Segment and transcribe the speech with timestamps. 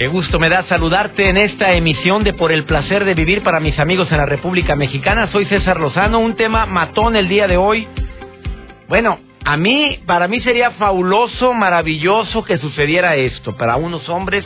[0.00, 3.60] Qué gusto me da saludarte en esta emisión de Por el placer de vivir para
[3.60, 5.26] mis amigos en la República Mexicana.
[5.26, 7.86] Soy César Lozano, un tema matón el día de hoy.
[8.88, 13.56] Bueno, a mí, para mí sería fabuloso, maravilloso que sucediera esto.
[13.58, 14.44] Para unos hombres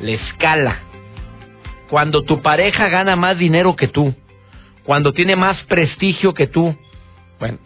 [0.00, 0.78] le escala.
[1.90, 4.14] Cuando tu pareja gana más dinero que tú,
[4.84, 6.74] cuando tiene más prestigio que tú.
[7.38, 7.58] Bueno,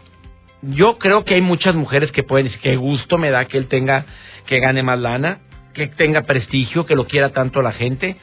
[0.61, 3.67] yo creo que hay muchas mujeres que pueden decir, qué gusto me da que él
[3.67, 4.05] tenga,
[4.45, 5.39] que gane más lana
[5.73, 8.17] que tenga prestigio, que lo quiera tanto la gente.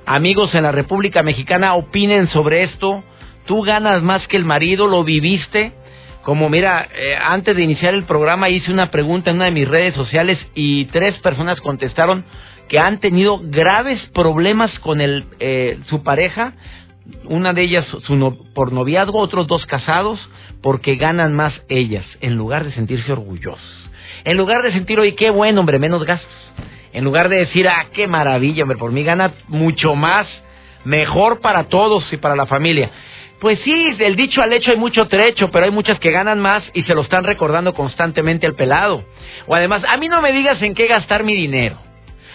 [0.07, 3.05] Amigos en la República Mexicana, opinen sobre esto.
[3.47, 5.73] Tú ganas más que el marido, lo viviste
[6.25, 9.69] como mira, eh, antes de iniciar el programa hice una pregunta en una de mis
[9.69, 12.25] redes sociales y tres personas contestaron
[12.69, 16.55] que han tenido graves problemas con el, eh, su pareja,
[17.25, 20.19] una de ellas su por noviazgo, otros dos casados,
[20.63, 23.91] porque ganan más ellas, en lugar de sentirse orgullosos.
[24.25, 26.33] En lugar de sentir, oye, qué bueno, hombre, menos gastos.
[26.95, 30.27] En lugar de decir, ah, qué maravilla, hombre, por mí gana mucho más,
[30.85, 32.91] mejor para todos y para la familia.
[33.41, 36.63] Pues sí, del dicho al hecho hay mucho trecho, pero hay muchas que ganan más
[36.73, 39.05] y se lo están recordando constantemente al pelado.
[39.47, 41.77] O además, a mí no me digas en qué gastar mi dinero.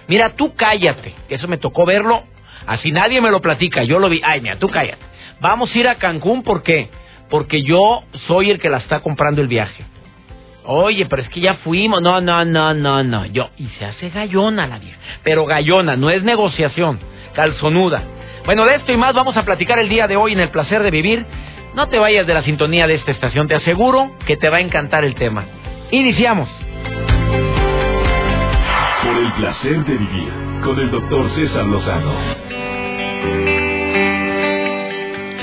[0.07, 2.23] Mira, tú cállate, que eso me tocó verlo,
[2.67, 4.21] así nadie me lo platica, yo lo vi.
[4.23, 5.03] Ay, mira, tú cállate.
[5.39, 6.89] Vamos a ir a Cancún, ¿por qué?
[7.29, 9.85] Porque yo soy el que la está comprando el viaje.
[10.65, 12.01] Oye, pero es que ya fuimos.
[12.01, 13.25] No, no, no, no, no.
[13.25, 14.99] Yo, y se hace gallona la vieja.
[15.23, 16.99] Pero gallona, no es negociación.
[17.33, 18.03] Calzonuda.
[18.49, 20.81] Bueno, de esto y más vamos a platicar el día de hoy en el placer
[20.81, 21.23] de vivir.
[21.75, 24.59] No te vayas de la sintonía de esta estación, te aseguro que te va a
[24.59, 25.45] encantar el tema.
[25.91, 26.49] Iniciamos.
[29.03, 30.29] Por el placer de vivir
[30.63, 32.11] con el doctor César Lozano.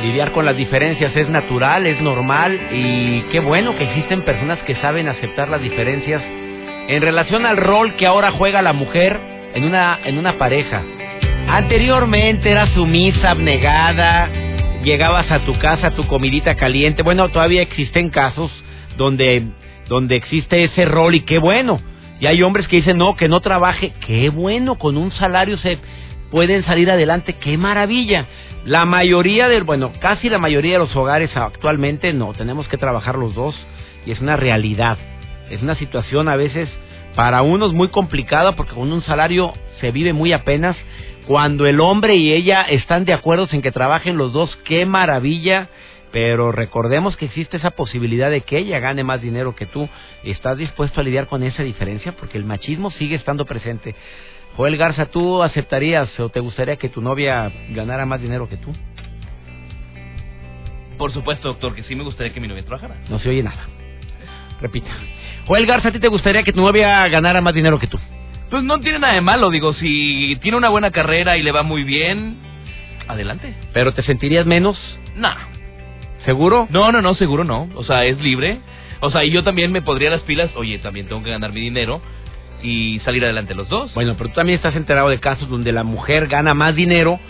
[0.02, 4.74] Lidiar con las diferencias es natural, es normal y qué bueno que existen personas que
[4.80, 6.24] saben aceptar las diferencias
[6.88, 9.20] en relación al rol que ahora juega la mujer
[9.54, 10.82] en una, en una pareja.
[11.48, 14.28] Anteriormente era sumisa, abnegada,
[14.82, 17.02] llegabas a tu casa, tu comidita caliente.
[17.02, 18.50] Bueno, todavía existen casos
[18.96, 19.46] donde,
[19.88, 21.80] donde existe ese rol y qué bueno.
[22.20, 23.92] Y hay hombres que dicen, no, que no trabaje.
[24.06, 25.78] Qué bueno, con un salario se
[26.30, 27.34] pueden salir adelante.
[27.34, 28.26] Qué maravilla.
[28.64, 33.16] La mayoría del, bueno, casi la mayoría de los hogares actualmente no, tenemos que trabajar
[33.16, 33.54] los dos
[34.04, 34.98] y es una realidad.
[35.50, 36.68] Es una situación a veces
[37.14, 40.76] para unos muy complicada porque con un salario se vive muy apenas
[41.26, 45.68] cuando el hombre y ella están de acuerdo en que trabajen los dos, qué maravilla.
[46.12, 49.88] Pero recordemos que existe esa posibilidad de que ella gane más dinero que tú.
[50.22, 52.12] ¿Estás dispuesto a lidiar con esa diferencia?
[52.12, 53.94] Porque el machismo sigue estando presente.
[54.56, 58.72] Joel Garza, ¿tú aceptarías o te gustaría que tu novia ganara más dinero que tú?
[60.96, 62.96] Por supuesto, doctor, que sí me gustaría que mi novia trabajara.
[63.10, 63.66] No se oye nada.
[64.60, 64.88] Repita.
[65.46, 67.98] Joel Garza, ¿a ti te gustaría que tu novia ganara más dinero que tú?
[68.50, 71.62] Pues no tiene nada de malo, digo, si tiene una buena carrera y le va
[71.62, 72.36] muy bien,
[73.08, 73.54] adelante.
[73.72, 74.78] ¿Pero te sentirías menos?
[75.16, 75.30] No.
[76.24, 76.66] ¿Seguro?
[76.70, 77.68] No, no, no, seguro no.
[77.74, 78.58] O sea, es libre.
[79.00, 81.60] O sea, y yo también me podría las pilas, oye, también tengo que ganar mi
[81.60, 82.00] dinero
[82.62, 83.92] y salir adelante los dos.
[83.94, 87.20] Bueno, pero tú también estás enterado de casos donde la mujer gana más dinero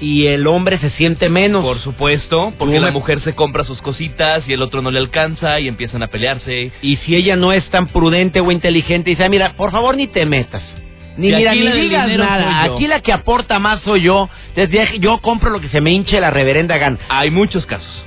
[0.00, 1.64] y el hombre se siente menos.
[1.64, 5.60] Por supuesto, porque la mujer se compra sus cositas y el otro no le alcanza
[5.60, 6.72] y empiezan a pelearse.
[6.82, 10.06] Y si ella no es tan prudente o inteligente, dice, "Ah, mira, por favor ni
[10.06, 10.62] te metas.
[11.16, 12.64] Ni, mira, ni digas nada.
[12.64, 14.28] Aquí la que aporta más soy yo.
[14.56, 16.98] Desde yo compro lo que se me hinche la reverenda gana.
[17.08, 18.04] Hay muchos casos.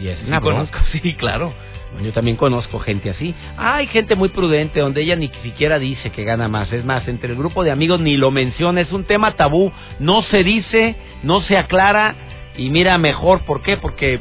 [0.00, 0.84] Y es bronca.
[0.92, 1.54] sí, claro.
[2.02, 3.34] Yo también conozco gente así.
[3.56, 6.72] Hay gente muy prudente donde ella ni siquiera dice que gana más.
[6.72, 8.80] Es más, entre el grupo de amigos ni lo menciona.
[8.80, 9.72] Es un tema tabú.
[10.00, 12.14] No se dice, no se aclara.
[12.56, 13.40] Y mira, mejor.
[13.44, 13.76] ¿Por qué?
[13.76, 14.20] Porque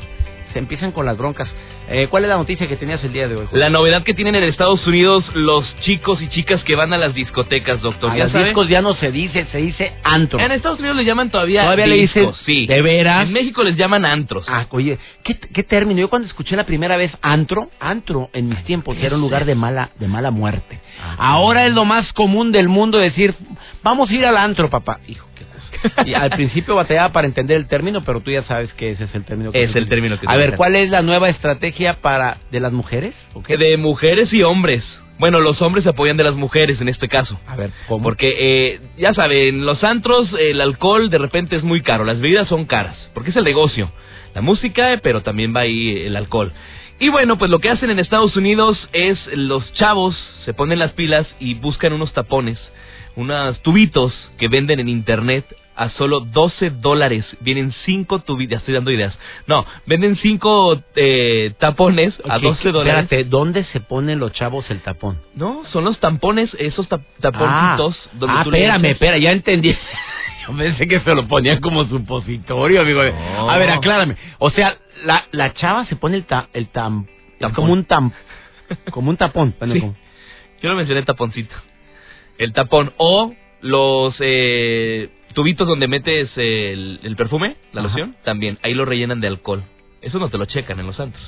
[0.54, 1.50] se empiezan con las broncas.
[1.90, 3.48] Eh, ¿Cuál es la noticia que tenías el día de hoy?
[3.52, 7.14] La novedad que tienen en Estados Unidos los chicos y chicas que van a las
[7.14, 8.12] discotecas, doctor.
[8.12, 8.46] A ¿Ya los sabe?
[8.46, 10.40] discos ya no se dice, se dice antro.
[10.40, 12.66] En Estados Unidos le llaman todavía Todavía le dicen, discos, sí.
[12.68, 13.28] ¿de veras?
[13.28, 14.46] En México les llaman antros.
[14.48, 16.00] Ah, oye, ¿qué, qué término?
[16.00, 19.56] Yo cuando escuché la primera vez antro, antro en mis tiempos era un lugar de
[19.56, 20.80] mala, de mala muerte.
[21.02, 23.36] Ah, Ahora es lo más común del mundo decir,
[23.84, 25.00] vamos a ir al antro, papá.
[25.08, 25.44] Hijo, qué.
[26.06, 29.16] Y al principio batallaba para entender el término, pero tú ya sabes que ese es
[29.16, 29.52] el término.
[29.52, 30.56] Que Es el término que A ver.
[30.56, 33.14] ¿cuál es la nueva estrategia para de las mujeres?
[33.48, 34.84] De mujeres y hombres.
[35.20, 37.40] Bueno, los hombres se apoyan de las mujeres en este caso.
[37.48, 38.04] A ver, ¿cómo?
[38.04, 42.48] Porque, eh, ya saben, los antros, el alcohol de repente es muy caro, las bebidas
[42.48, 43.92] son caras, porque es el negocio.
[44.34, 46.52] La música, eh, pero también va ahí el alcohol.
[47.00, 50.16] Y bueno, pues lo que hacen en Estados Unidos es los chavos
[50.46, 52.60] se ponen las pilas y buscan unos tapones,
[53.16, 57.26] unos tubitos que venden en internet a solo 12 dólares.
[57.42, 59.18] Vienen 5 tubitos, ya estoy dando ideas.
[59.48, 60.82] No, venden 5
[61.60, 63.04] tapones a Ok, 12 dólares.
[63.04, 65.20] Espérate, ¿dónde se ponen los chavos el tapón?
[65.36, 67.98] No, son los tampones, esos tap- taponcitos.
[68.06, 69.76] Ah, donde ah, tú espérame, espera, ya entendí.
[70.48, 73.02] Yo pensé que se lo ponían como supositorio, amigo.
[73.04, 73.50] No.
[73.50, 74.18] A ver, aclárame.
[74.40, 74.76] O sea,
[75.06, 77.06] la, la chava se pone el, ta, el tam,
[77.40, 77.56] Tampón.
[77.56, 78.12] como un tam,
[78.92, 79.56] como un tapón.
[79.58, 79.80] Bueno, Sí.
[79.80, 79.96] como-
[80.62, 81.56] Yo lo mencioné taponcito.
[82.38, 82.92] El tapón.
[82.98, 87.90] O los eh, tubitos donde metes el, el perfume, la Ajá.
[87.90, 88.58] loción, también.
[88.64, 89.64] Ahí lo rellenan de alcohol.
[90.02, 91.24] Eso no te lo checan en los antros.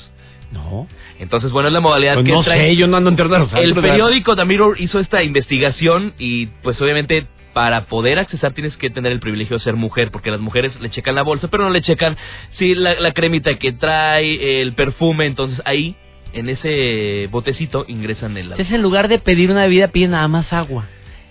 [0.51, 0.87] No,
[1.19, 2.69] Entonces, bueno, es la modalidad Pues que no trae.
[2.69, 3.19] sé, yo no ando los
[3.53, 8.75] El antros, periódico The Mirror hizo esta investigación y pues obviamente para poder accesar tienes
[8.77, 11.63] que tener el privilegio de ser mujer, porque las mujeres le checan la bolsa, pero
[11.63, 12.15] no le checan
[12.57, 15.95] si la, la cremita que trae, el perfume, entonces ahí,
[16.33, 20.51] en ese botecito, ingresan el Entonces, en lugar de pedir una bebida, piden nada más
[20.51, 20.85] agua.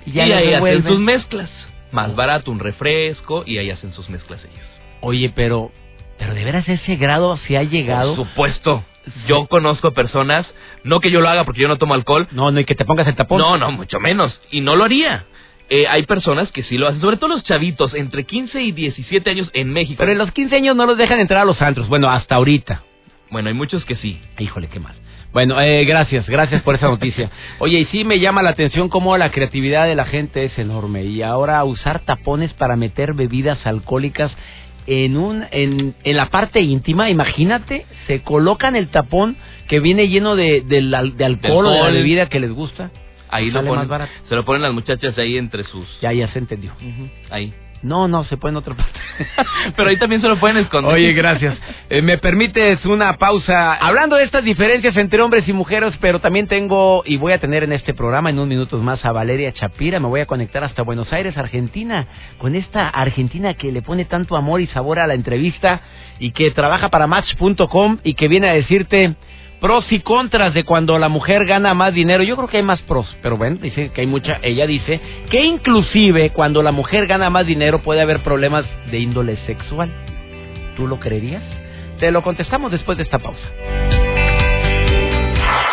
[0.06, 1.50] Y Y, ya la ahí hacen sus mezclas.
[1.94, 4.66] Más barato, un refresco, y ahí hacen sus mezclas ellos.
[5.00, 5.70] Oye, pero,
[6.18, 8.16] pero de veras ese grado se ha llegado.
[8.16, 8.84] Por supuesto.
[9.28, 10.44] Yo conozco personas,
[10.82, 12.84] no que yo lo haga porque yo no tomo alcohol, No, no, y que te
[12.84, 13.38] pongas el tapón.
[13.38, 14.40] No, no, mucho menos.
[14.50, 15.26] Y no lo haría.
[15.68, 19.30] Eh, hay personas que sí lo hacen, sobre todo los chavitos entre 15 y 17
[19.30, 19.96] años en México.
[19.98, 21.88] Pero en los 15 años no los dejan entrar a los antros.
[21.88, 22.82] Bueno, hasta ahorita.
[23.30, 24.20] Bueno, hay muchos que sí.
[24.38, 24.96] Híjole, qué mal.
[25.34, 27.28] Bueno, eh, gracias, gracias por esa noticia.
[27.58, 31.04] Oye, y sí me llama la atención cómo la creatividad de la gente es enorme.
[31.04, 34.32] Y ahora usar tapones para meter bebidas alcohólicas
[34.86, 39.36] en un en, en la parte íntima, imagínate, se colocan el tapón
[39.68, 42.90] que viene lleno de, del al- de alcohol o de la bebida que les gusta.
[43.30, 43.88] Ahí lo ponen,
[44.28, 45.84] se lo ponen las muchachas ahí entre sus...
[46.00, 46.70] Ya, ya se entendió.
[47.30, 47.52] Ahí.
[47.84, 48.98] No, no, se puede en otra parte.
[49.76, 50.94] Pero ahí también se lo pueden esconder.
[50.94, 51.54] Oye, gracias.
[51.90, 53.74] Eh, ¿Me permites una pausa?
[53.74, 57.62] Hablando de estas diferencias entre hombres y mujeres, pero también tengo y voy a tener
[57.62, 60.00] en este programa en unos minutos más a Valeria Chapira.
[60.00, 62.06] Me voy a conectar hasta Buenos Aires, Argentina,
[62.38, 65.82] con esta Argentina que le pone tanto amor y sabor a la entrevista
[66.18, 69.14] y que trabaja para Match.com y que viene a decirte
[69.64, 72.22] pros y contras de cuando la mujer gana más dinero.
[72.22, 74.38] Yo creo que hay más pros, pero bueno, dice que hay mucha.
[74.42, 79.38] Ella dice que inclusive cuando la mujer gana más dinero puede haber problemas de índole
[79.46, 79.90] sexual.
[80.76, 81.42] ¿Tú lo creerías?
[81.98, 83.40] Te lo contestamos después de esta pausa.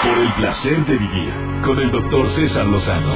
[0.04, 1.34] Por el placer de vivir
[1.66, 3.14] con el doctor César Lozano.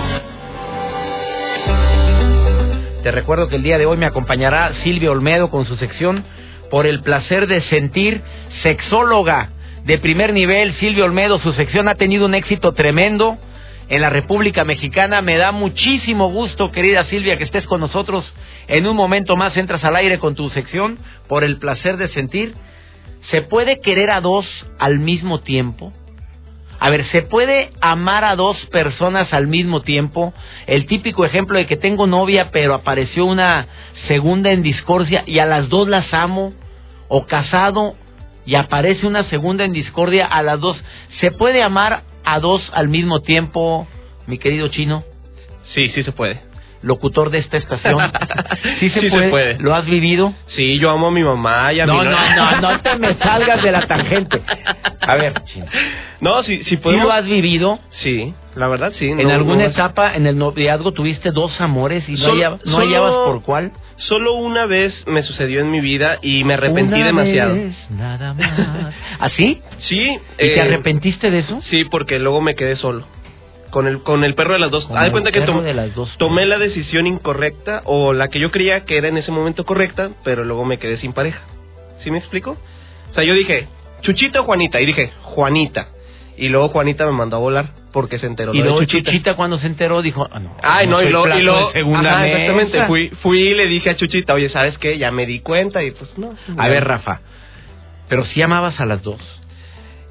[3.01, 6.25] Te recuerdo que el día de hoy me acompañará Silvia Olmedo con su sección
[6.69, 8.21] Por el placer de sentir,
[8.61, 9.51] sexóloga
[9.85, 10.73] de primer nivel.
[10.79, 13.37] Silvia Olmedo, su sección ha tenido un éxito tremendo
[13.87, 15.21] en la República Mexicana.
[15.21, 18.25] Me da muchísimo gusto, querida Silvia, que estés con nosotros.
[18.67, 22.55] En un momento más entras al aire con tu sección Por el placer de sentir.
[23.29, 24.45] ¿Se puede querer a dos
[24.79, 25.93] al mismo tiempo?
[26.79, 30.33] A ver, ¿se puede amar a dos personas al mismo tiempo?
[30.67, 33.67] El típico ejemplo de que tengo novia, pero apareció una
[34.07, 36.53] segunda en discordia y a las dos las amo.
[37.07, 37.95] O casado
[38.45, 40.77] y aparece una segunda en discordia a las dos.
[41.19, 43.87] ¿Se puede amar a dos al mismo tiempo,
[44.27, 45.03] mi querido chino?
[45.73, 46.41] Sí, sí se puede.
[46.81, 48.11] Locutor de esta estación.
[48.79, 49.29] ¿Sí se, Sí se puede?
[49.29, 49.57] puede.
[49.57, 50.33] ¿Lo has vivido?
[50.55, 53.13] Sí, yo amo a mi mamá y a No, mi no, no, no te me
[53.23, 54.41] salgas de la tangente.
[55.07, 55.65] A ver, chino.
[56.21, 57.05] No, si, si ¿Sí podemos...
[57.05, 57.79] lo has vivido?
[58.03, 59.05] Sí, la verdad sí.
[59.07, 62.65] ¿En no- alguna no- etapa en el noviazgo tuviste dos amores y no, Solo- hallabas,
[62.65, 63.71] no solo- hallabas por cuál?
[63.97, 67.55] Solo una vez me sucedió en mi vida y me arrepentí Una demasiado.
[67.55, 68.93] vez, nada más.
[69.19, 69.61] ¿Así?
[69.79, 69.95] Sí.
[69.99, 71.61] ¿Y eh, te arrepentiste de eso?
[71.69, 73.05] Sí, porque luego me quedé solo.
[73.71, 74.85] Con el, con el perro de las dos.
[74.85, 76.15] Con Haz de cuenta que tom- de las dos.
[76.17, 80.11] tomé la decisión incorrecta o la que yo creía que era en ese momento correcta,
[80.23, 81.41] pero luego me quedé sin pareja.
[82.03, 82.57] ¿Sí me explico?
[83.11, 83.67] O sea, yo dije,
[84.05, 84.79] Chuchita o Juanita.
[84.81, 85.87] Y dije, Juanita.
[86.37, 89.09] Y luego Juanita me mandó a volar porque se enteró Y de luego Chuchita.
[89.11, 92.11] Chuchita cuando se enteró dijo, ah, no, Ay, no, y luego, y luego de segunda
[92.11, 92.37] ajá, mesa.
[92.37, 94.97] exactamente, fui, fui y le dije a Chuchita, oye, ¿sabes qué?
[94.97, 96.33] Ya me di cuenta y pues no.
[96.57, 97.21] A ver, Rafa,
[98.09, 99.19] pero si amabas a las dos.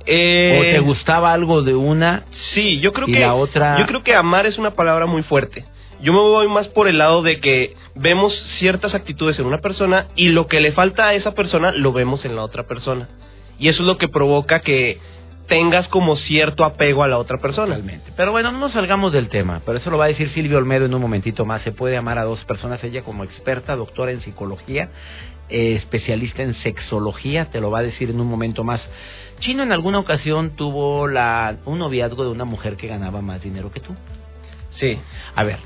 [0.07, 2.25] Eh, ¿O te gustaba algo de una?
[2.55, 5.23] Sí, yo creo Y que la otra- yo creo que amar es una palabra muy
[5.23, 5.65] fuerte.
[6.03, 10.07] Yo me voy más por el lado de que vemos ciertas actitudes en una persona
[10.17, 13.09] y lo que le falta a esa persona lo vemos en la otra persona.
[13.59, 14.99] Y eso es lo que provoca que
[15.49, 17.75] tengas como cierto apego a la otra persona.
[17.75, 18.13] Totalmente.
[18.17, 19.61] Pero bueno, no nos salgamos del tema.
[19.65, 21.63] Pero eso lo va a decir Silvia Olmedo en un momentito más.
[21.63, 22.83] Se puede amar a dos personas.
[22.83, 24.89] Ella como experta, doctora en psicología,
[25.49, 28.81] eh, especialista en sexología, te lo va a decir en un momento más.
[29.41, 33.71] Chino en alguna ocasión tuvo la, un noviazgo de una mujer que ganaba más dinero
[33.71, 33.95] que tú.
[34.79, 34.99] Sí.
[35.35, 35.59] A ver,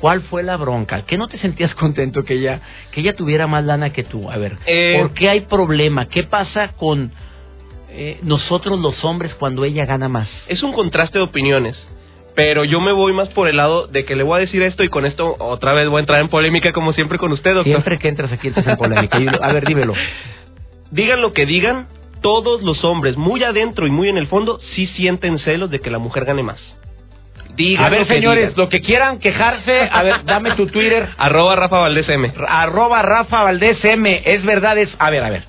[0.00, 1.02] ¿cuál fue la bronca?
[1.06, 2.60] ¿Qué no te sentías contento que ella,
[2.92, 4.30] que ella tuviera más lana que tú?
[4.30, 6.08] A ver, Eh, ¿por qué hay problema?
[6.08, 7.12] ¿Qué pasa con
[7.90, 10.28] eh, nosotros los hombres cuando ella gana más?
[10.48, 11.76] Es un contraste de opiniones.
[12.34, 14.84] Pero yo me voy más por el lado de que le voy a decir esto
[14.84, 17.72] y con esto otra vez voy a entrar en polémica como siempre con usted, doctor.
[17.72, 19.16] Siempre que entras aquí entras en polémica.
[19.40, 19.94] A ver, dímelo.
[20.90, 21.88] Digan lo que digan,
[22.20, 25.90] todos los hombres, muy adentro y muy en el fondo, sí sienten celos de que
[25.90, 26.58] la mujer gane más.
[27.78, 28.54] A ver, lo señores, digan.
[28.56, 32.32] lo que quieran quejarse, a ver, dame tu Twitter, Arroba Rafa Valdés M.
[32.48, 34.22] arroba Rafa Valdés M.
[34.24, 34.88] Es verdad, es...
[34.98, 35.44] A ver, a ver.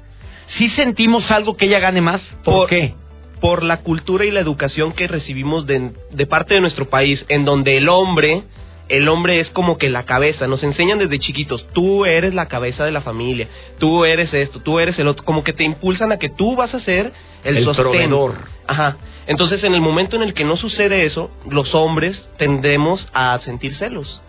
[0.57, 2.21] ¿Sí sentimos algo que ella gane más?
[2.43, 2.93] ¿Por, Por- qué?
[3.41, 7.45] Por la cultura y la educación que recibimos de, de parte de nuestro país, en
[7.45, 8.43] donde el hombre,
[8.89, 12.85] el hombre es como que la cabeza, nos enseñan desde chiquitos, tú eres la cabeza
[12.85, 13.47] de la familia,
[13.79, 16.73] tú eres esto, tú eres el otro, como que te impulsan a que tú vas
[16.73, 17.11] a ser
[17.43, 17.83] el, El sostén.
[17.83, 18.35] proveedor.
[18.67, 18.97] Ajá.
[19.27, 23.75] Entonces, en el momento en el que no sucede eso, los hombres tendemos a sentir
[23.75, 24.21] celos.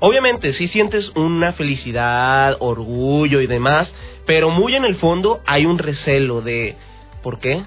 [0.00, 3.90] Obviamente, sí sientes una felicidad, orgullo y demás,
[4.26, 6.76] pero muy en el fondo hay un recelo de
[7.22, 7.62] ¿por qué?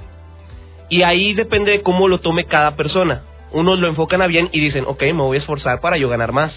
[0.90, 3.24] Y ahí depende de cómo lo tome cada persona.
[3.52, 6.32] Unos lo enfocan a bien y dicen, ok, me voy a esforzar para yo ganar
[6.32, 6.54] más.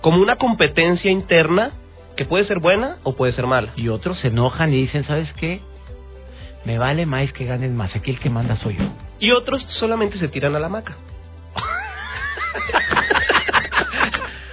[0.00, 1.72] Como una competencia interna
[2.16, 3.72] que puede ser buena o puede ser mala.
[3.76, 5.60] Y otros se enojan y dicen, ¿sabes qué?
[6.64, 7.94] Me vale más que ganen más.
[7.94, 8.84] Aquí el que manda soy yo.
[9.18, 10.96] Y otros solamente se tiran a la maca.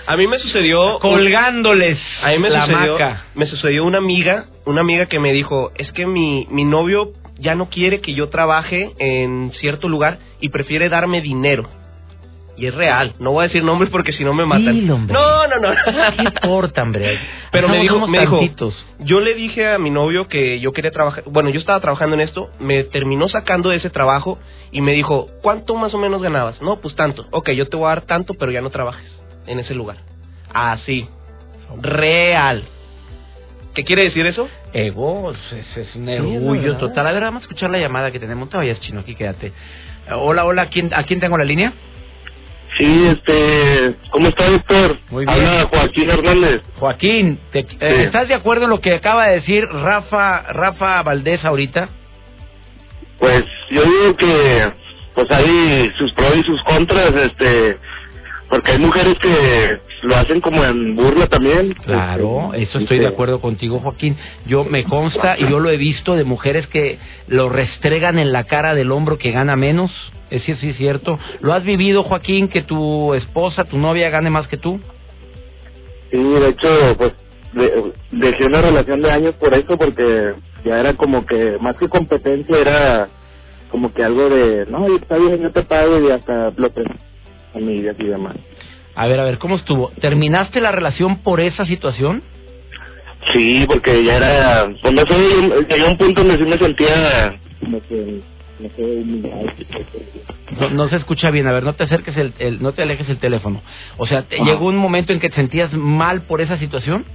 [0.05, 0.99] a mí me sucedió...
[0.99, 3.23] Colgándoles A mí me la sucedió, maca.
[3.35, 7.55] me sucedió una amiga, una amiga que me dijo, es que mi, mi novio ya
[7.55, 11.69] no quiere que yo trabaje en cierto lugar y prefiere darme dinero.
[12.59, 14.73] Y es real, no voy a decir nombres porque si no me matan.
[14.73, 14.97] Dilo.
[14.97, 15.69] No, no, no.
[16.17, 17.17] ¿Qué importa, hombre?
[17.53, 18.41] Pero me dijo, me dijo,
[18.99, 22.21] yo le dije a mi novio que yo quería trabajar, bueno, yo estaba trabajando en
[22.21, 24.39] esto, me terminó sacando de ese trabajo
[24.73, 26.61] y me dijo, ¿cuánto más o menos ganabas?
[26.61, 27.25] No, pues tanto.
[27.31, 29.09] Ok, yo te voy a dar tanto, pero ya no trabajes
[29.47, 29.97] en ese lugar.
[30.53, 31.07] Así.
[31.81, 32.65] Real.
[33.79, 34.49] ¿Qué quiere decir eso?
[34.73, 37.07] Ego, es, es un orgullo total.
[37.07, 38.49] A ver, vamos a escuchar la llamada que tenemos.
[38.49, 39.47] Todavía es chino, aquí quédate.
[39.47, 39.53] Eh,
[40.15, 41.71] Hola, hola, ¿quién, ¿a quién tengo la línea?
[42.77, 44.97] Sí, este, ¿cómo está, doctor?
[45.09, 45.37] Muy bien.
[45.39, 46.61] Habla Joaquín Hernández.
[46.77, 51.45] Joaquín, te- eh, ¿estás de acuerdo en lo que acaba de decir Rafa, Rafa Valdés
[51.45, 51.87] ahorita?
[53.17, 54.71] Pues yo digo que,
[55.15, 57.77] pues hay sus pros y sus contras, este,
[58.49, 61.73] porque hay mujeres que lo hacen como en burla también.
[61.73, 64.15] Claro, Este, eso estoy de acuerdo contigo, Joaquín.
[64.45, 68.45] Yo me consta y yo lo he visto de mujeres que lo restregan en la
[68.45, 69.91] cara del hombro que gana menos.
[70.29, 71.17] Es sí es cierto.
[71.41, 74.79] ¿Lo has vivido, Joaquín, que tu esposa, tu novia gane más que tú?
[76.11, 77.13] Sí, de hecho, pues
[77.53, 81.89] de- dejé una relación de años por eso, porque ya era como que, más que
[81.89, 83.07] competencia, era
[83.71, 86.83] como que algo de, no, está bien, yo te pago y hasta lo que
[87.55, 88.35] amigas y demás.
[88.99, 89.91] A ver, a ver, ¿cómo estuvo?
[90.01, 92.21] ¿Terminaste la relación por esa situación?
[93.31, 95.13] Sí, porque ya era, pues no sé,
[95.69, 98.19] llegué a un punto donde sí me sentía como que,
[100.71, 101.47] no se escucha bien.
[101.47, 103.61] A ver, no te acerques el, el- no te alejes el teléfono.
[103.97, 104.43] O sea, ¿te Ajá.
[104.43, 107.05] llegó un momento en que te sentías mal por esa situación?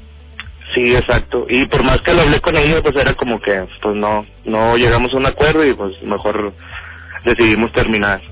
[0.74, 1.44] Sí, exacto.
[1.50, 4.78] Y por más que lo hablé con ella, pues era como que, pues no, no
[4.78, 6.54] llegamos a un acuerdo y pues mejor
[7.26, 8.22] decidimos terminar.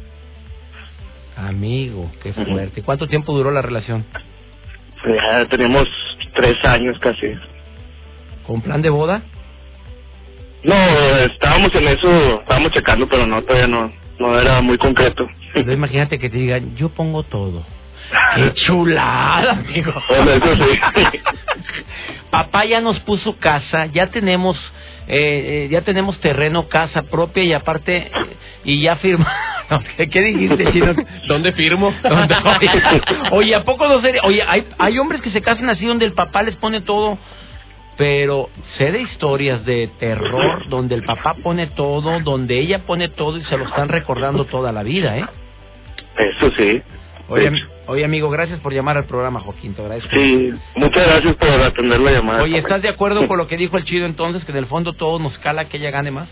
[1.37, 2.83] Amigo, qué fuerte.
[2.83, 4.05] ¿Cuánto tiempo duró la relación?
[5.05, 5.89] Ya tenemos
[6.35, 7.35] tres años casi.
[8.47, 9.23] ¿Con plan de boda?
[10.63, 15.27] No, estábamos en eso, estábamos checando, pero no, todavía no, no era muy concreto.
[15.55, 17.65] Pero imagínate que te digan, yo pongo todo.
[18.37, 19.93] ¡Qué chulada, amigo!
[20.09, 20.79] Bueno, eso sí.
[22.31, 24.57] Papá ya nos puso casa, ya tenemos
[25.09, 28.11] eh, eh, ya tenemos terreno, casa propia y aparte
[28.65, 29.31] y ya firma.
[29.97, 30.95] ¿Qué, qué dijiste, chino?
[31.27, 31.95] ¿Dónde firmo?
[32.03, 32.35] ¿Dónde?
[32.35, 32.71] Oye,
[33.31, 34.23] oye, ¿a poco no sería?
[34.25, 37.19] Oye, hay, hay hombres que se casan así donde el papá les pone todo,
[37.97, 43.39] pero sé de historias de terror donde el papá pone todo, donde ella pone todo
[43.39, 45.27] y se lo están recordando toda la vida, ¿eh?
[46.19, 46.83] Eso sí.
[47.29, 47.51] Oye,
[47.87, 50.11] oye amigo, gracias por llamar al programa, Joaquín, te agradezco.
[50.13, 52.43] Sí, muchas gracias por atender la llamada.
[52.43, 54.93] Oye, ¿estás de acuerdo con lo que dijo el chido entonces, que en el fondo
[54.93, 56.29] todo nos cala que ella gane más?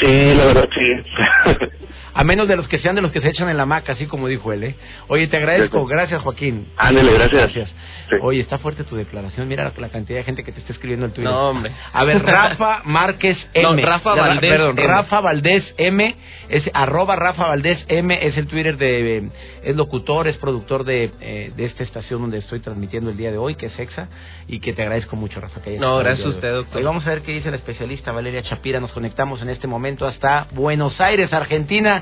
[0.00, 0.80] Sí, la verdad sí.
[2.14, 4.06] A menos de los que sean de los que se echan en la maca, así
[4.06, 4.74] como dijo él, ¿eh?
[5.08, 5.86] Oye, te agradezco, Cierto.
[5.86, 6.68] gracias Joaquín.
[6.76, 7.42] Ándele, gracias.
[7.42, 7.70] Gracias.
[8.10, 8.16] Sí.
[8.22, 9.46] Oye, está fuerte tu declaración.
[9.48, 11.30] Mira la, la cantidad de gente que te está escribiendo en Twitter.
[11.30, 11.72] No, hombre.
[11.92, 13.82] A ver, Rafa Márquez No, M.
[13.82, 14.88] Rafa Valdés Perdón, M.
[14.88, 16.16] Rafa Valdés M.
[16.48, 18.18] Es arroba Rafa Valdés M.
[18.26, 19.30] Es el Twitter de...
[19.62, 23.38] es locutor, es productor de, eh, de esta estación donde estoy transmitiendo el día de
[23.38, 24.08] hoy, que es EXA.
[24.48, 25.62] Y que te agradezco mucho, Rafa.
[25.62, 26.78] Que No, gracias a usted, doctor.
[26.78, 28.80] Hoy vamos a ver qué dice la especialista Valeria Chapira.
[28.80, 31.99] Nos conectamos en este momento hasta Buenos Aires, Argentina,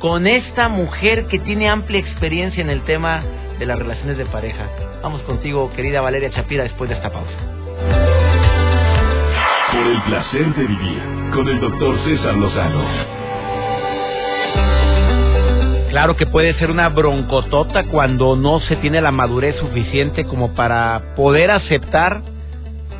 [0.00, 3.22] con esta mujer que tiene amplia experiencia en el tema
[3.58, 4.68] de las relaciones de pareja.
[5.02, 7.36] Vamos contigo, querida Valeria Chapira, después de esta pausa.
[9.72, 11.02] Por el placer de vivir
[11.34, 13.20] con el doctor César Lozano.
[15.90, 21.14] Claro que puede ser una broncotota cuando no se tiene la madurez suficiente como para
[21.16, 22.22] poder aceptar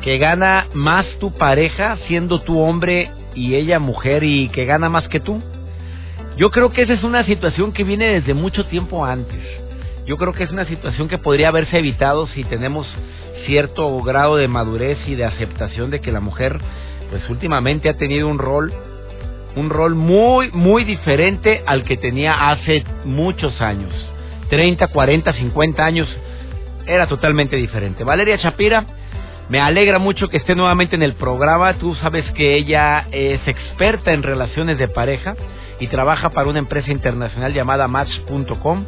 [0.01, 5.07] que gana más tu pareja siendo tú hombre y ella mujer y que gana más
[5.07, 5.41] que tú.
[6.37, 9.39] Yo creo que esa es una situación que viene desde mucho tiempo antes.
[10.05, 12.87] Yo creo que es una situación que podría haberse evitado si tenemos
[13.45, 16.59] cierto grado de madurez y de aceptación de que la mujer
[17.09, 18.73] pues últimamente ha tenido un rol
[19.55, 23.91] un rol muy, muy diferente al que tenía hace muchos años.
[24.49, 26.17] 30, 40, 50 años,
[26.85, 28.03] era totalmente diferente.
[28.03, 28.85] Valeria Chapira,
[29.49, 31.73] me alegra mucho que esté nuevamente en el programa.
[31.73, 35.35] Tú sabes que ella es experta en relaciones de pareja
[35.79, 38.85] y trabaja para una empresa internacional llamada Match.com.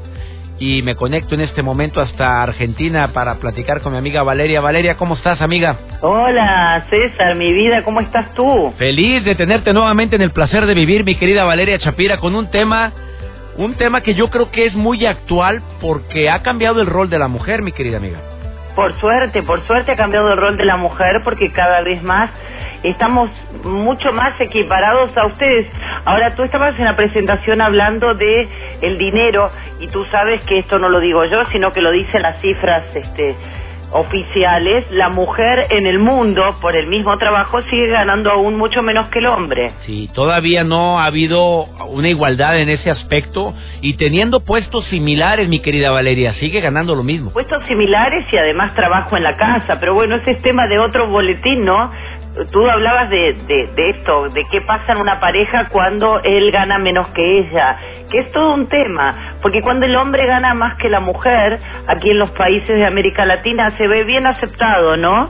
[0.60, 4.62] Y me conecto en este momento hasta Argentina para platicar con mi amiga Valeria.
[4.62, 5.78] Valeria, ¿cómo estás, amiga?
[6.00, 8.72] Hola, César, mi vida, ¿cómo estás tú?
[8.78, 12.50] Feliz de tenerte nuevamente en el placer de vivir, mi querida Valeria Chapira, con un
[12.52, 12.94] tema,
[13.58, 17.20] un tema que yo creo que es muy actual porque ha cambiado el rol de
[17.20, 18.33] la mujer, mi querida amiga.
[18.76, 22.30] Por suerte, por suerte ha cambiado el rol de la mujer porque cada vez más
[22.84, 23.30] estamos
[23.64, 25.68] mucho más equiparados a ustedes.
[26.06, 28.48] Ahora tú estabas en la presentación hablando de
[28.82, 32.22] el dinero y tú sabes que esto no lo digo yo, sino que lo dicen
[32.22, 33.36] las cifras este
[33.94, 39.08] oficiales, la mujer en el mundo por el mismo trabajo sigue ganando aún mucho menos
[39.10, 39.72] que el hombre.
[39.86, 45.60] Sí, todavía no ha habido una igualdad en ese aspecto y teniendo puestos similares, mi
[45.60, 47.32] querida Valeria, sigue ganando lo mismo.
[47.32, 51.08] puestos similares y además trabajo en la casa, pero bueno, ese es tema de otro
[51.10, 51.92] boletín, ¿no?
[52.52, 53.34] Tú hablabas de,
[53.76, 57.78] de, esto, de qué pasa en una pareja cuando él gana menos que ella,
[58.10, 62.10] que es todo un tema, porque cuando el hombre gana más que la mujer, aquí
[62.10, 65.30] en los países de América Latina se ve bien aceptado, ¿no?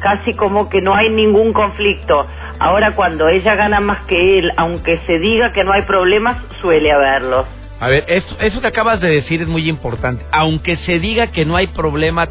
[0.00, 2.26] Casi como que no hay ningún conflicto.
[2.58, 6.90] Ahora cuando ella gana más que él, aunque se diga que no hay problemas, suele
[6.90, 7.46] haberlos.
[7.78, 10.24] A ver, eso, eso que acabas de decir es muy importante.
[10.32, 12.28] Aunque se diga que no hay problema,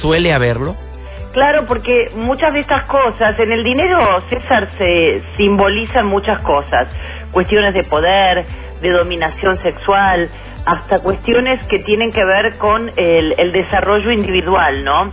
[0.00, 0.74] suele haberlo.
[1.32, 6.88] Claro, porque muchas de estas cosas, en el dinero, César, se simbolizan muchas cosas.
[7.30, 8.44] Cuestiones de poder,
[8.82, 10.28] de dominación sexual,
[10.66, 15.12] hasta cuestiones que tienen que ver con el, desarrollo individual, ¿no?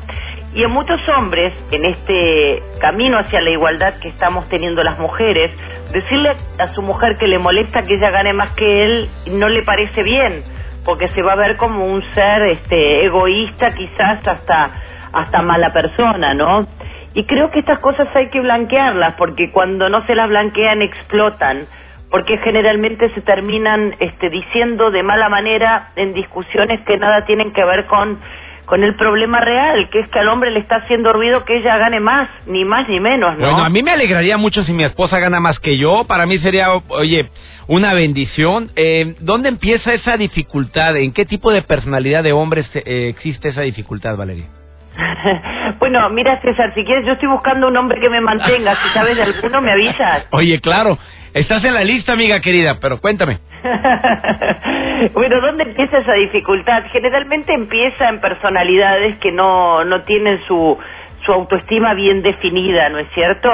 [0.53, 5.51] Y en muchos hombres, en este camino hacia la igualdad que estamos teniendo las mujeres,
[5.93, 9.63] decirle a su mujer que le molesta que ella gane más que él no le
[9.63, 10.43] parece bien,
[10.83, 14.71] porque se va a ver como un ser este, egoísta, quizás hasta
[15.13, 16.67] hasta mala persona, ¿no?
[17.13, 21.67] Y creo que estas cosas hay que blanquearlas, porque cuando no se las blanquean explotan,
[22.11, 27.63] porque generalmente se terminan este, diciendo de mala manera en discusiones que nada tienen que
[27.63, 28.19] ver con,
[28.65, 31.77] con el problema real, que es que al hombre le está haciendo ruido que ella
[31.77, 33.45] gane más, ni más ni menos, ¿no?
[33.45, 36.05] Bueno, a mí me alegraría mucho si mi esposa gana más que yo.
[36.05, 37.29] Para mí sería, oye,
[37.67, 38.71] una bendición.
[38.75, 40.97] Eh, ¿Dónde empieza esa dificultad?
[40.97, 44.58] ¿En qué tipo de personalidad de hombres eh, existe esa dificultad, Valeria?
[45.79, 49.15] bueno, mira César, si quieres, yo estoy buscando un hombre que me mantenga, si sabes
[49.15, 50.25] de alguno me avisas.
[50.31, 50.97] Oye, claro,
[51.33, 53.39] estás en la lista, amiga querida, pero cuéntame.
[55.13, 56.83] bueno, ¿dónde empieza esa dificultad?
[56.91, 60.77] Generalmente empieza en personalidades que no, no tienen su,
[61.25, 63.49] su autoestima bien definida, ¿no es cierto?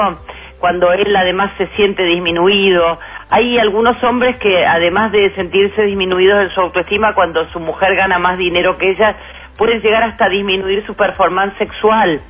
[0.58, 2.98] cuando él además se siente disminuido.
[3.30, 8.18] Hay algunos hombres que además de sentirse disminuidos en su autoestima cuando su mujer gana
[8.18, 9.16] más dinero que ella,
[9.56, 12.20] pueden llegar hasta disminuir su performance sexual,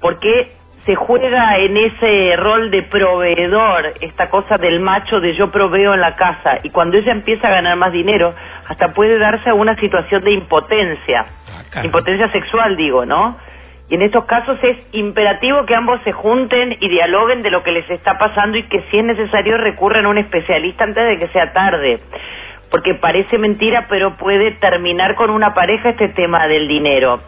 [0.00, 0.52] porque
[0.84, 6.00] se juega en ese rol de proveedor, esta cosa del macho de yo proveo en
[6.00, 8.34] la casa, y cuando ella empieza a ganar más dinero,
[8.68, 11.26] hasta puede darse a una situación de impotencia,
[11.76, 13.36] Ah, impotencia sexual digo, ¿no?
[13.88, 17.70] Y en estos casos es imperativo que ambos se junten y dialoguen de lo que
[17.70, 21.28] les está pasando y que si es necesario recurran a un especialista antes de que
[21.28, 22.00] sea tarde.
[22.70, 27.20] Porque parece mentira, pero puede terminar con una pareja este tema del dinero.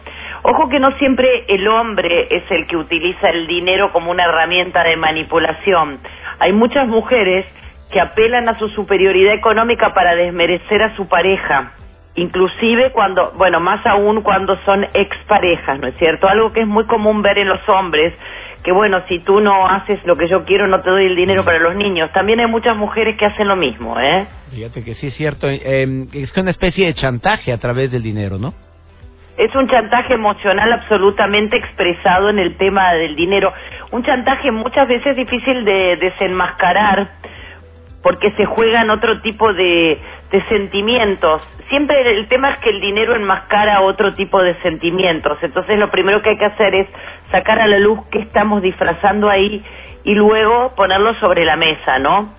[0.43, 4.83] Ojo que no siempre el hombre es el que utiliza el dinero como una herramienta
[4.83, 5.99] de manipulación.
[6.39, 7.45] Hay muchas mujeres
[7.91, 11.73] que apelan a su superioridad económica para desmerecer a su pareja
[12.15, 16.27] inclusive cuando, bueno, más aún cuando son exparejas, ¿no es cierto?
[16.27, 18.13] Algo que es muy común ver en los hombres,
[18.63, 21.45] que bueno, si tú no haces lo que yo quiero, no te doy el dinero
[21.45, 22.11] para los niños.
[22.11, 24.27] También hay muchas mujeres que hacen lo mismo, ¿eh?
[24.51, 25.47] Fíjate que sí es cierto.
[25.49, 28.53] eh, es que una especie de chantaje a través del dinero, ¿no?
[29.37, 33.53] Es un chantaje emocional absolutamente expresado en el tema del dinero.
[33.91, 37.07] Un chantaje muchas veces difícil de desenmascarar
[38.01, 39.99] porque se juegan otro tipo de,
[40.31, 41.41] de sentimientos.
[41.69, 45.37] Siempre el tema es que el dinero enmascara otro tipo de sentimientos.
[45.41, 46.87] Entonces lo primero que hay que hacer es
[47.31, 49.63] sacar a la luz qué estamos disfrazando ahí
[50.03, 52.33] y luego ponerlo sobre la mesa, ¿no?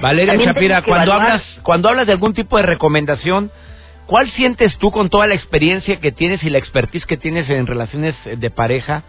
[0.00, 3.50] Valeria También Shapira, cuando evaluar- hablas, cuando hablas de algún tipo de recomendación,
[4.06, 7.66] ¿cuál sientes tú con toda la experiencia que tienes y la expertise que tienes en
[7.66, 9.02] relaciones de pareja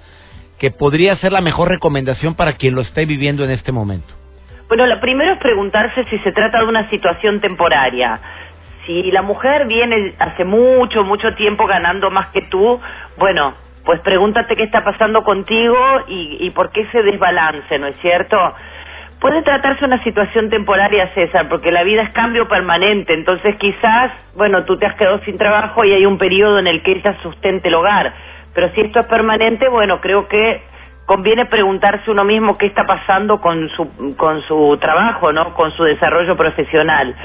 [0.60, 4.14] que podría ser la mejor recomendación para quien lo esté viviendo en este momento?
[4.72, 8.22] Bueno, lo primero es preguntarse si se trata de una situación temporaria.
[8.86, 12.80] Si la mujer viene hace mucho, mucho tiempo ganando más que tú,
[13.18, 13.54] bueno,
[13.84, 15.76] pues pregúntate qué está pasando contigo
[16.08, 18.38] y, por qué ese desbalance, ¿no es cierto?
[19.20, 24.64] Puede tratarse una situación temporaria, César, porque la vida es cambio permanente, entonces quizás, bueno,
[24.64, 27.68] tú te has quedado sin trabajo y hay un periodo en el que ella sustente
[27.68, 28.14] el hogar,
[28.54, 30.71] pero si esto es permanente, bueno, creo que
[31.06, 35.54] conviene preguntarse uno mismo qué está pasando con su, con su trabajo, ¿no?
[35.54, 37.16] Con su desarrollo profesional.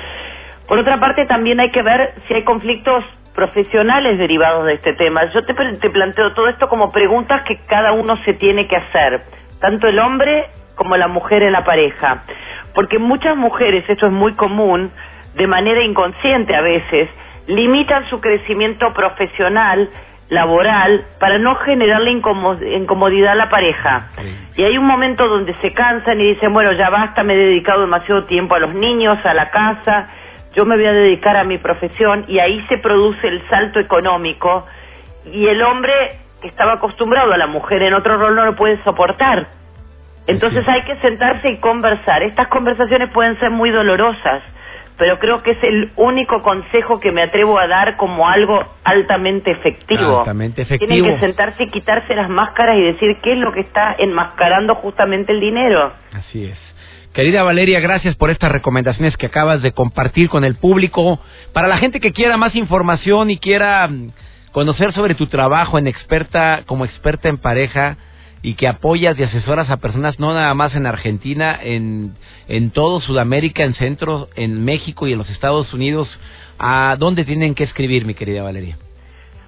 [0.67, 5.27] Por otra parte, también hay que ver si hay conflictos profesionales derivados de este tema.
[5.33, 9.23] Yo te, te planteo todo esto como preguntas que cada uno se tiene que hacer,
[9.61, 12.25] tanto el hombre como la mujer en la pareja.
[12.75, 14.91] Porque muchas mujeres, esto es muy común,
[15.35, 17.09] de manera inconsciente a veces,
[17.47, 19.89] limitan su crecimiento profesional,
[20.29, 24.09] laboral, para no generarle incomo- incomodidad a la pareja.
[24.57, 27.83] Y hay un momento donde se cansan y dicen, bueno, ya basta, me he dedicado
[27.83, 30.09] demasiado tiempo a los niños, a la casa,
[30.55, 34.67] yo me voy a dedicar a mi profesión y ahí se produce el salto económico
[35.27, 35.93] y el hombre
[36.41, 39.47] que estaba acostumbrado a la mujer en otro rol no lo puede soportar.
[40.27, 42.23] Entonces hay que sentarse y conversar.
[42.23, 44.43] Estas conversaciones pueden ser muy dolorosas,
[44.99, 49.51] pero creo que es el único consejo que me atrevo a dar como algo altamente
[49.51, 50.21] efectivo.
[50.21, 51.07] Altamente Tienen efectivo.
[51.09, 55.33] que sentarse y quitarse las máscaras y decir qué es lo que está enmascarando justamente
[55.33, 55.93] el dinero.
[56.13, 56.59] Así es.
[57.13, 61.19] Querida Valeria, gracias por estas recomendaciones que acabas de compartir con el público.
[61.53, 64.13] Para la gente que quiera más información y quiera mm,
[64.53, 67.97] conocer sobre tu trabajo en experta como experta en pareja
[68.47, 72.15] y que apoyas y asesoras a personas no nada más en Argentina, en
[72.47, 76.07] en todo Sudamérica, en Centro, en México y en los Estados Unidos,
[76.57, 78.77] ¿a dónde tienen que escribir, mi querida Valeria?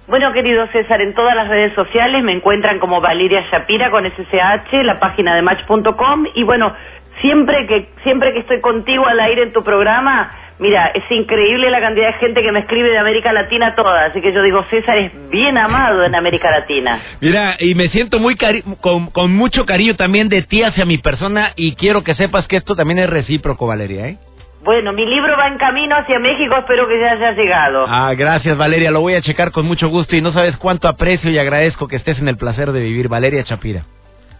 [0.09, 4.83] Bueno, querido César, en todas las redes sociales me encuentran como Valeria Shapira con SSH,
[4.83, 6.75] la página de match.com y bueno,
[7.21, 11.79] siempre que siempre que estoy contigo al aire en tu programa, mira, es increíble la
[11.79, 14.97] cantidad de gente que me escribe de América Latina toda, así que yo digo, César
[14.97, 17.01] es bien amado en América Latina.
[17.21, 20.97] Mira, y me siento muy cari con, con mucho cariño también de ti hacia mi
[20.97, 24.17] persona y quiero que sepas que esto también es recíproco, Valeria, ¿eh?
[24.61, 27.85] Bueno, mi libro va en camino hacia México, espero que ya haya llegado.
[27.87, 31.31] Ah, gracias, Valeria, lo voy a checar con mucho gusto y no sabes cuánto aprecio
[31.31, 33.85] y agradezco que estés en el placer de vivir, Valeria Chapira.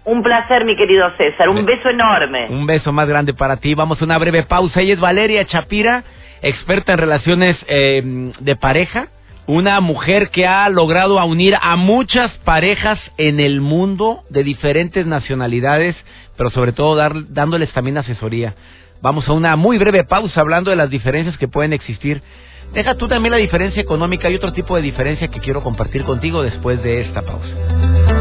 [0.09, 2.47] Un placer, mi querido César, un beso enorme.
[2.49, 3.75] Un beso más grande para ti.
[3.75, 4.81] Vamos a una breve pausa.
[4.81, 6.03] Ella es Valeria Chapira,
[6.41, 9.09] experta en relaciones eh, de pareja.
[9.45, 15.05] Una mujer que ha logrado a unir a muchas parejas en el mundo de diferentes
[15.05, 15.95] nacionalidades,
[16.35, 18.55] pero sobre todo dar, dándoles también asesoría.
[19.03, 22.23] Vamos a una muy breve pausa hablando de las diferencias que pueden existir.
[22.73, 26.41] Deja tú también la diferencia económica y otro tipo de diferencia que quiero compartir contigo
[26.41, 28.18] después de esta pausa.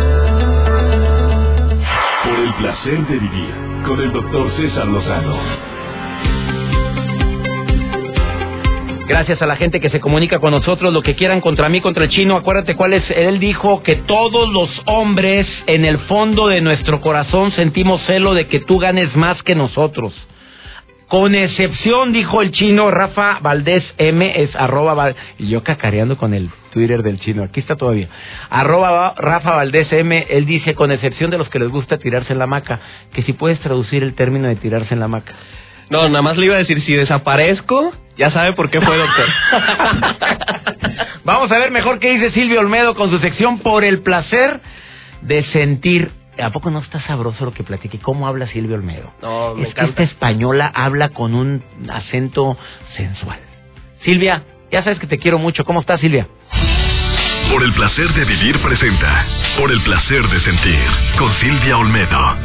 [2.59, 3.55] Placer de vivir
[3.87, 5.37] con el doctor César Lozano.
[9.07, 12.05] Gracias a la gente que se comunica con nosotros, lo que quieran contra mí, contra
[12.05, 12.37] el chino.
[12.37, 13.05] Acuérdate cuál es.
[13.11, 18.49] Él dijo que todos los hombres en el fondo de nuestro corazón sentimos celo de
[18.49, 20.13] que tú ganes más que nosotros.
[21.09, 26.35] Con excepción, dijo el chino Rafa Valdés M, es arroba, Val- y yo cacareando con
[26.35, 28.09] el Twitter del chino, aquí está todavía.
[28.51, 32.39] Arroba Rafa Valdés M, él dice, con excepción de los que les gusta tirarse en
[32.39, 32.81] la hamaca,
[33.15, 35.33] que si puedes traducir el término de tirarse en la hamaca.
[35.89, 39.27] No, nada más le iba a decir, si desaparezco, ya sabe por qué fue, doctor.
[41.25, 44.61] Vamos a ver mejor qué dice Silvio Olmedo con su sección por el placer
[45.23, 46.11] de sentir.
[46.43, 47.99] ¿A poco no está sabroso lo que platiqué?
[47.99, 49.13] ¿Cómo habla Silvio Olmedo?
[49.23, 52.57] No, me es que esta española habla con un acento
[52.97, 53.39] sensual.
[54.05, 55.65] Silvia, ya sabes que te quiero mucho.
[55.65, 56.29] ¿Cómo estás, Silvia?
[57.51, 59.25] Por el placer de vivir presenta.
[59.59, 60.85] Por el placer de sentir.
[61.19, 62.37] Con Silvia Olmedo.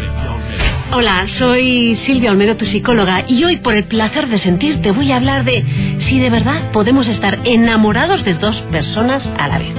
[0.91, 5.12] Hola, soy Silvia Olmedo, tu psicóloga, y hoy por el placer de sentir te voy
[5.12, 5.63] a hablar de
[6.08, 9.75] si de verdad podemos estar enamorados de dos personas a la vez.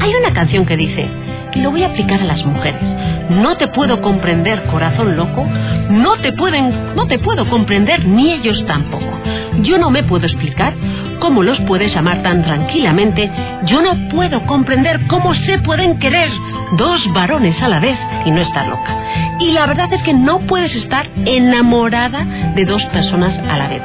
[0.00, 1.08] Hay una canción que dice,
[1.54, 2.82] y lo voy a aplicar a las mujeres,
[3.30, 5.46] no te puedo comprender, corazón loco,
[5.90, 9.18] no te pueden, no te puedo comprender ni ellos tampoco.
[9.62, 10.74] Yo no me puedo explicar
[11.20, 13.30] cómo los puedes amar tan tranquilamente,
[13.66, 16.30] yo no puedo comprender cómo se pueden querer
[16.76, 18.96] dos varones a la vez y no estar loca.
[19.38, 23.82] Y la verdad es que no puedes estar enamorada de dos personas a la vez.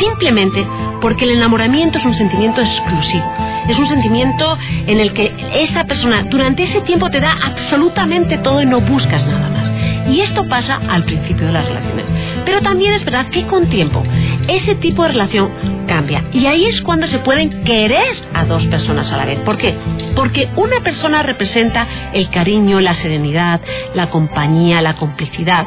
[0.00, 0.66] Simplemente
[1.00, 3.47] porque el enamoramiento es un sentimiento exclusivo.
[3.68, 8.62] Es un sentimiento en el que esa persona durante ese tiempo te da absolutamente todo
[8.62, 9.68] y no buscas nada más.
[10.08, 12.06] Y esto pasa al principio de las relaciones.
[12.44, 14.02] Pero también es verdad que con tiempo
[14.48, 15.50] ese tipo de relación
[15.86, 16.24] cambia.
[16.32, 19.38] Y ahí es cuando se pueden querer a dos personas a la vez.
[19.40, 19.74] ¿Por qué?
[20.16, 23.60] Porque una persona representa el cariño, la serenidad,
[23.94, 25.66] la compañía, la complicidad.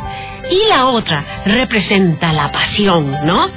[0.50, 3.48] Y la otra representa la pasión, ¿no?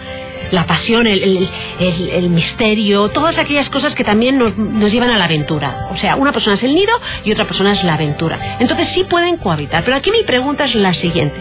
[0.50, 1.48] La pasión, el, el-
[1.80, 5.88] el- el misterio, todas aquellas cosas que también nos, nos llevan a la aventura.
[5.92, 6.92] O sea, una persona es el nido
[7.24, 8.57] y otra persona es la aventura.
[8.61, 9.85] Entonces sí pueden cohabitar.
[9.85, 11.37] Pero aquí mi pregunta es la siguiente.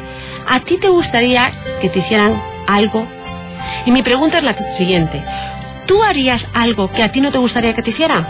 [0.47, 3.05] ¿A ti te gustaría que te hicieran algo?
[3.85, 5.21] Y mi pregunta es la siguiente.
[5.85, 8.25] ¿Tú harías algo que a ti no te gustaría que te hicieran?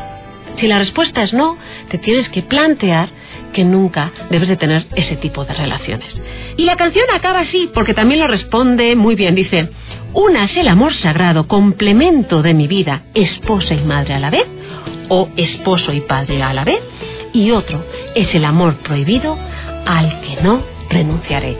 [0.59, 1.57] Si la respuesta es no,
[1.89, 3.09] te tienes que plantear
[3.53, 6.09] que nunca debes de tener ese tipo de relaciones.
[6.57, 9.35] Y la canción acaba así, porque también lo responde muy bien.
[9.35, 9.69] Dice,
[10.13, 14.45] una es el amor sagrado, complemento de mi vida, esposa y madre a la vez,
[15.09, 16.81] o esposo y padre a la vez,
[17.33, 19.37] y otro es el amor prohibido
[19.85, 21.57] al que no renunciaré.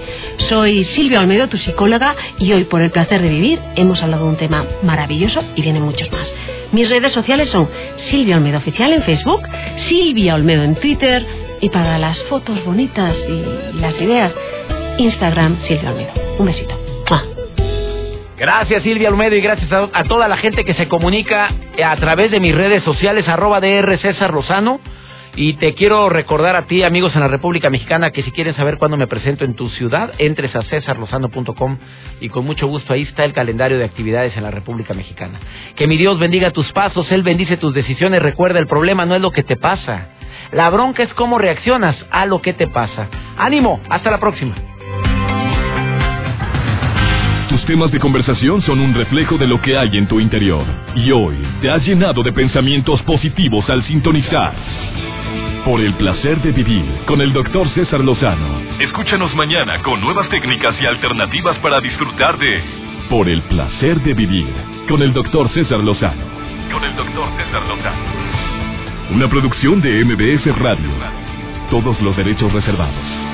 [0.49, 4.29] Soy Silvia Olmedo, tu psicóloga, y hoy por el placer de vivir hemos hablado de
[4.29, 6.27] un tema maravilloso y vienen muchos más.
[6.71, 7.69] Mis redes sociales son
[8.09, 9.41] Silvia Olmedo Oficial en Facebook,
[9.87, 11.25] Silvia Olmedo en Twitter
[11.63, 14.33] y para las fotos bonitas y las ideas,
[14.97, 16.11] Instagram Silvia Olmedo.
[16.37, 16.77] Un besito.
[17.09, 17.23] ¡Mua!
[18.37, 21.49] Gracias Silvia Olmedo y gracias a, a toda la gente que se comunica
[21.81, 24.81] a través de mis redes sociales, arroba DR César Lozano.
[25.35, 28.77] Y te quiero recordar a ti, amigos en la República Mexicana, que si quieren saber
[28.77, 31.77] cuándo me presento en tu ciudad, entres a cesarlozano.com
[32.19, 35.39] y con mucho gusto ahí está el calendario de actividades en la República Mexicana.
[35.77, 38.21] Que mi Dios bendiga tus pasos, Él bendice tus decisiones.
[38.21, 40.09] Recuerda, el problema no es lo que te pasa.
[40.51, 43.07] La bronca es cómo reaccionas a lo que te pasa.
[43.37, 44.55] Ánimo, hasta la próxima.
[47.53, 50.65] Tus temas de conversación son un reflejo de lo que hay en tu interior.
[50.95, 54.53] Y hoy te has llenado de pensamientos positivos al sintonizar.
[55.63, 58.59] Por el placer de vivir con el doctor César Lozano.
[58.79, 62.63] Escúchanos mañana con nuevas técnicas y alternativas para disfrutar de
[63.07, 64.51] Por el placer de vivir
[64.89, 66.25] con el doctor César Lozano.
[66.71, 68.32] Con el doctor César Lozano.
[69.13, 70.89] Una producción de MBS Radio.
[71.69, 73.32] Todos los derechos reservados.